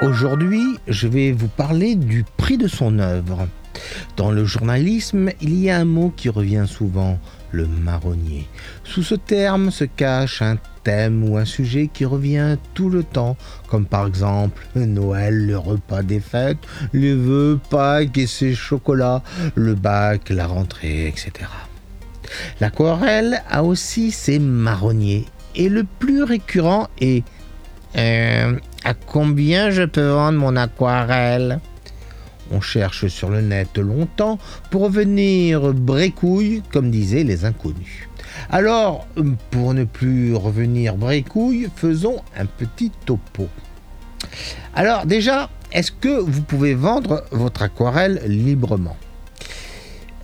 [0.00, 3.48] Aujourd'hui, je vais vous parler du prix de son œuvre.
[4.16, 7.18] Dans le journalisme, il y a un mot qui revient souvent,
[7.50, 8.46] le marronnier.
[8.84, 13.36] Sous ce terme se cache un thème ou un sujet qui revient tout le temps,
[13.66, 16.58] comme par exemple Noël, le repas des fêtes,
[16.92, 19.24] les vœux, Pâques et ses chocolats,
[19.56, 21.32] le bac, la rentrée, etc.
[22.60, 25.24] L'aquarelle a aussi ses marronniers,
[25.56, 27.24] et le plus récurrent est
[27.96, 28.56] euh,
[28.94, 31.60] combien je peux vendre mon aquarelle?
[32.50, 34.38] On cherche sur le net longtemps
[34.70, 38.08] pour venir brécouille, comme disaient les inconnus.
[38.50, 39.06] Alors,
[39.50, 43.48] pour ne plus revenir brécouille, faisons un petit topo.
[44.74, 48.96] Alors déjà, est-ce que vous pouvez vendre votre aquarelle librement?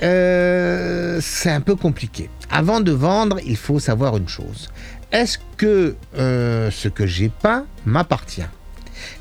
[0.03, 2.31] Euh, C'est un peu compliqué.
[2.57, 4.71] Avant de vendre, il faut savoir une chose.
[5.11, 8.47] Est-ce que euh, ce que j'ai peint m'appartient?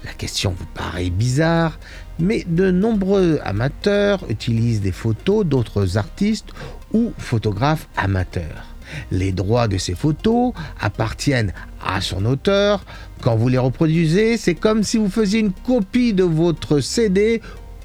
[0.06, 1.80] La question vous paraît bizarre,
[2.20, 6.50] mais de nombreux amateurs utilisent des photos d'autres artistes
[6.94, 8.68] ou photographes amateurs.
[9.10, 12.86] Les droits de ces photos appartiennent à son auteur.
[13.22, 17.42] Quand vous les reproduisez, c'est comme si vous faisiez une copie de votre CD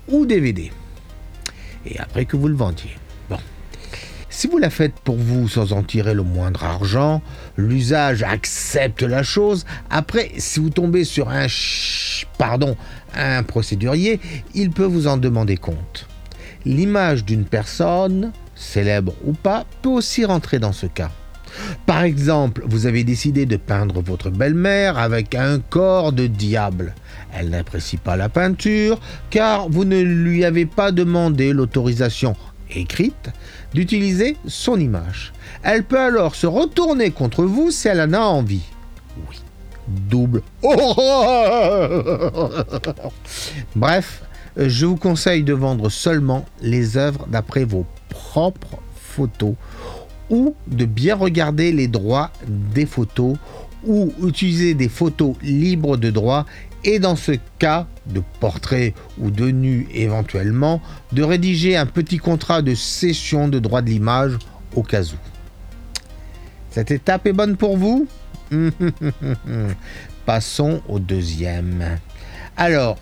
[0.09, 0.71] ou DVD.
[1.87, 2.99] Et après que vous le vendiez.
[4.31, 7.23] Si vous la faites pour vous sans en tirer le moindre argent,
[7.57, 9.65] l'usage accepte la chose.
[9.89, 11.47] Après, si vous tombez sur un
[12.37, 12.77] pardon,
[13.15, 14.21] un procédurier,
[14.55, 16.07] il peut vous en demander compte.
[16.67, 21.11] L'image d'une personne, célèbre ou pas, peut aussi rentrer dans ce cas.
[21.87, 26.95] Par exemple, vous avez décidé de peindre votre belle-mère avec un corps de diable.
[27.33, 32.37] Elle n'apprécie pas la peinture car vous ne lui avez pas demandé l'autorisation
[32.75, 33.31] écrite
[33.75, 35.33] d'utiliser son image.
[35.63, 38.63] Elle peut alors se retourner contre vous si elle en a envie.
[39.29, 39.37] Oui,
[39.87, 40.43] double.
[43.77, 44.23] Bref,
[44.57, 49.55] je vous conseille de vendre seulement les œuvres d'après vos propres photos
[50.31, 53.37] ou de bien regarder les droits des photos
[53.87, 56.45] ou utiliser des photos libres de droit
[56.85, 60.81] et dans ce cas de portrait ou de nu éventuellement,
[61.13, 64.39] de rédiger un petit contrat de cession de droit de l'image
[64.75, 65.17] au cas où.
[66.71, 68.07] Cette étape est bonne pour vous?
[70.27, 71.99] Passons au deuxième.
[72.57, 72.99] Alors,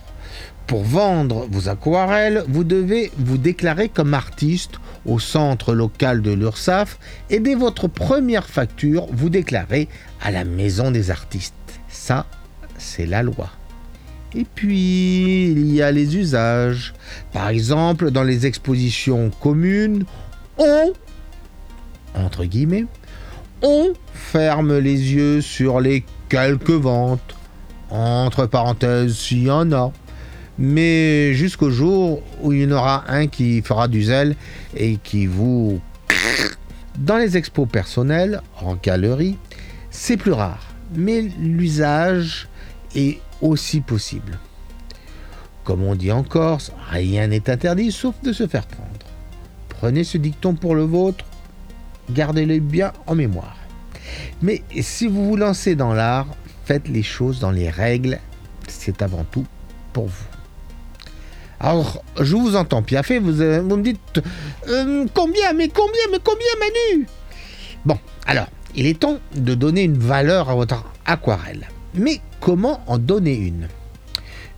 [0.67, 6.99] pour vendre vos aquarelles, vous devez vous déclarer comme artiste au centre local de l'URSAF
[7.31, 9.89] et dès votre première facture, vous déclarez
[10.21, 11.55] à la maison des artistes.
[11.89, 12.27] Ça,
[12.79, 13.51] c'est la loi.
[14.37, 16.93] Et puis, il y a les usages.
[17.33, 20.05] Par exemple, dans les expositions communes,
[20.59, 20.93] on,
[22.15, 22.85] entre guillemets,
[23.63, 27.35] on ferme les yeux sur les quelques ventes,
[27.89, 29.91] entre parenthèses s'il y en a,
[30.59, 34.37] mais jusqu'au jour où il y en aura un qui fera du zèle
[34.77, 35.81] et qui vous...
[36.99, 39.39] Dans les expos personnelles, en galerie,
[39.91, 42.49] c'est plus rare, mais l'usage
[42.97, 44.39] est aussi possible.
[45.63, 48.91] Comme on dit en Corse, rien n'est interdit sauf de se faire prendre.
[49.69, 51.25] Prenez ce dicton pour le vôtre,
[52.11, 53.57] gardez-le bien en mémoire.
[54.43, 56.29] Mais si vous vous lancez dans l'art,
[56.65, 58.19] faites les choses dans les règles,
[58.69, 59.45] c'est avant tout
[59.93, 60.25] pour vous.
[61.59, 64.21] Alors, je vous entends piaffer, vous, euh, vous me dites
[64.69, 67.07] euh, combien, mais combien, mais combien, Manu?
[67.85, 71.67] Bon, alors, il est temps de donner une valeur à votre aquarelle.
[71.97, 73.69] Mais comment en donner une?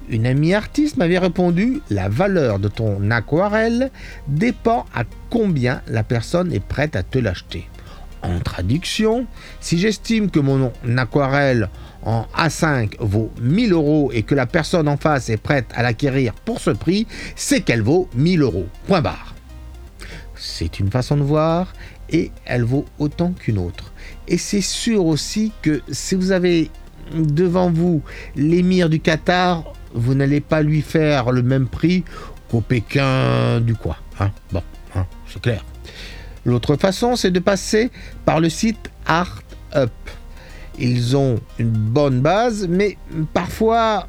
[0.08, 3.90] Une amie artiste m'avait répondu La valeur de ton aquarelle
[4.26, 7.68] dépend à combien la personne est prête à te l'acheter.
[8.22, 9.26] En traduction,
[9.60, 11.68] si j'estime que mon aquarelle
[12.02, 16.32] en A5 vaut 1000 euros et que la personne en face est prête à l'acquérir
[16.32, 17.06] pour ce prix,
[17.36, 18.66] c'est qu'elle vaut 1000 euros.
[18.86, 19.34] Point barre.
[20.34, 21.72] C'est une façon de voir
[22.10, 23.92] et elle vaut autant qu'une autre.
[24.26, 26.70] Et c'est sûr aussi que si vous avez
[27.14, 28.02] devant vous
[28.36, 29.64] l'émir du Qatar,
[29.94, 32.04] vous n'allez pas lui faire le même prix
[32.50, 33.96] qu'au Pékin du quoi.
[34.20, 34.62] Hein bon,
[34.94, 35.64] hein, c'est clair.
[36.44, 37.90] L'autre façon, c'est de passer
[38.24, 39.42] par le site Art
[39.74, 39.92] Up.
[40.78, 42.96] Ils ont une bonne base, mais
[43.34, 44.06] parfois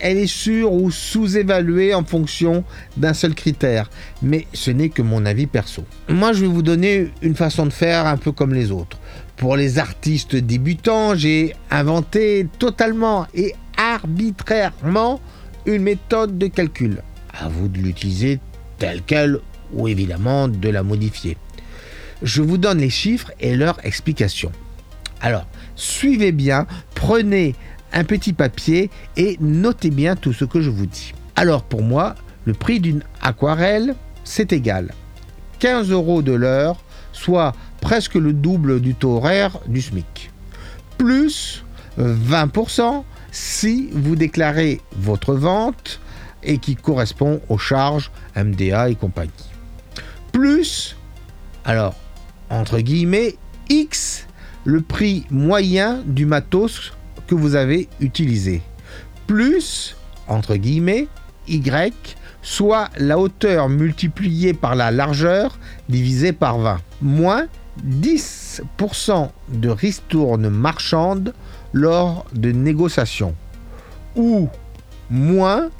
[0.00, 2.64] elle est sûre ou sous-évaluée en fonction
[2.96, 3.90] d'un seul critère.
[4.22, 5.84] Mais ce n'est que mon avis perso.
[6.08, 8.98] Moi, je vais vous donner une façon de faire un peu comme les autres.
[9.36, 15.20] Pour les artistes débutants, j'ai inventé totalement et arbitrairement
[15.66, 17.02] une méthode de calcul.
[17.38, 18.40] À vous de l'utiliser
[18.78, 19.38] telle qu'elle
[19.72, 21.36] ou évidemment de la modifier.
[22.22, 24.52] Je vous donne les chiffres et leur explication.
[25.22, 27.54] Alors, suivez bien, prenez
[27.92, 31.12] un petit papier et notez bien tout ce que je vous dis.
[31.36, 32.14] Alors pour moi,
[32.44, 33.94] le prix d'une aquarelle,
[34.24, 34.92] c'est égal
[35.58, 36.82] 15 euros de l'heure,
[37.12, 40.30] soit presque le double du taux horaire du SMIC,
[40.98, 41.64] plus
[41.98, 46.00] 20% si vous déclarez votre vente
[46.42, 49.30] et qui correspond aux charges MDA et compagnie.
[50.32, 50.96] Plus,
[51.64, 51.94] alors,
[52.48, 53.36] entre guillemets,
[53.68, 54.26] X,
[54.64, 56.92] le prix moyen du matos
[57.30, 58.60] que vous avez utilisé.
[59.28, 59.96] Plus,
[60.26, 61.06] entre guillemets,
[61.46, 65.56] Y, soit la hauteur multipliée par la largeur
[65.88, 66.80] divisée par 20.
[67.00, 67.46] Moins
[67.86, 71.34] 10% de ristourne marchande
[71.72, 73.36] lors de négociations.
[74.16, 74.48] Ou
[75.08, 75.70] moins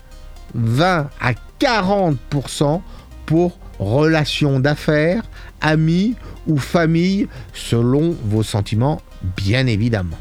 [0.55, 2.81] 20 à 40%
[3.26, 5.25] pour relations d'affaires,
[5.61, 6.14] amis
[6.47, 9.02] ou famille, selon vos sentiments,
[9.37, 10.19] bien évidemment.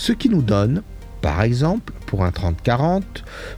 [0.00, 0.82] Ce qui nous donne,
[1.22, 3.02] par exemple, pour un 30-40,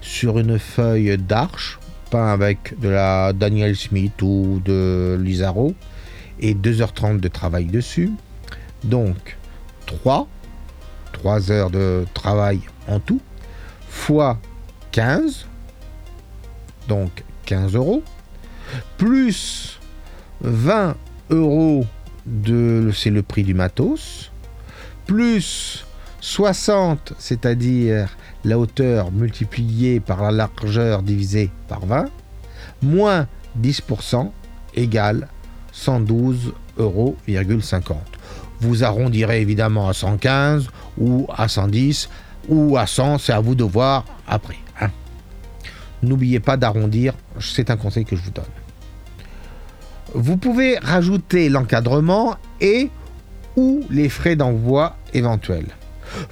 [0.00, 1.78] sur une feuille d'arche,
[2.10, 5.74] peint avec de la Daniel Smith ou de Lizaro,
[6.40, 8.10] et 2h30 de travail dessus.
[8.84, 9.36] Donc,
[9.84, 10.26] 3,
[11.12, 13.20] 3 heures de travail en tout,
[13.90, 14.38] fois
[14.92, 15.44] 15,
[16.88, 18.02] donc 15 euros,
[18.96, 19.78] plus
[20.40, 20.96] 20
[21.28, 21.84] euros
[22.24, 24.32] de c'est le prix du matos,
[25.06, 25.84] plus
[26.20, 32.06] 60, c'est-à-dire la hauteur multipliée par la largeur divisée par 20,
[32.82, 33.26] moins
[33.60, 34.30] 10%
[34.74, 35.28] égale
[35.74, 37.16] 112,50 euros.
[38.60, 40.68] Vous arrondirez évidemment à 115
[40.98, 42.08] ou à 110
[42.48, 44.58] ou à 100, c'est à vous de voir après.
[44.80, 44.90] Hein.
[46.02, 48.44] N'oubliez pas d'arrondir, c'est un conseil que je vous donne.
[50.14, 52.90] Vous pouvez rajouter l'encadrement et
[53.56, 55.68] ou les frais d'envoi éventuels.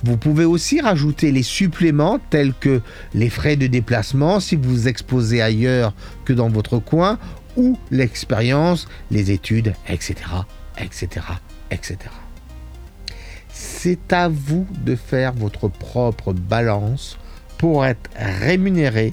[0.03, 2.81] Vous pouvez aussi rajouter les suppléments tels que
[3.15, 5.95] les frais de déplacement si vous vous exposez ailleurs
[6.25, 7.19] que dans votre coin
[7.57, 10.15] ou l'expérience, les études, etc.,
[10.79, 11.09] etc.,
[11.71, 11.99] etc.
[13.49, 17.19] C'est à vous de faire votre propre balance
[17.59, 19.13] pour être rémunéré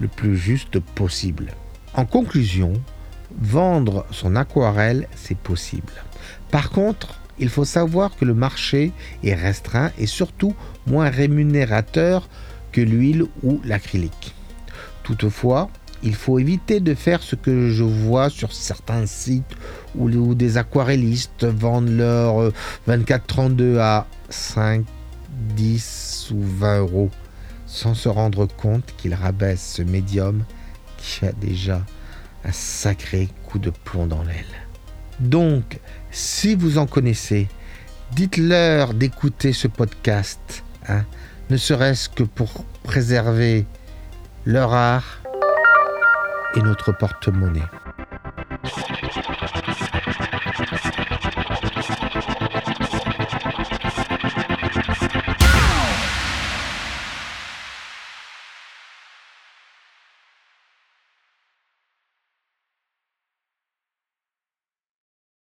[0.00, 1.52] le plus juste possible.
[1.94, 2.74] En conclusion,
[3.40, 5.92] vendre son aquarelle, c'est possible.
[6.50, 8.92] Par contre, il faut savoir que le marché
[9.22, 10.54] est restreint et surtout
[10.86, 12.28] moins rémunérateur
[12.72, 14.34] que l'huile ou l'acrylique.
[15.02, 15.70] Toutefois,
[16.02, 19.56] il faut éviter de faire ce que je vois sur certains sites
[19.96, 22.52] où, des aquarellistes vendent leur
[22.88, 24.84] 24-32 euh, à 5,
[25.56, 27.10] 10 ou 20 euros
[27.66, 30.44] sans se rendre compte qu'ils rabaissent ce médium
[30.98, 31.84] qui a déjà
[32.44, 34.65] un sacré coup de plomb dans l'aile.
[35.20, 35.78] Donc,
[36.10, 37.48] si vous en connaissez,
[38.12, 41.04] dites-leur d'écouter ce podcast, hein,
[41.50, 43.66] ne serait-ce que pour préserver
[44.44, 45.22] leur art
[46.54, 47.60] et notre porte-monnaie.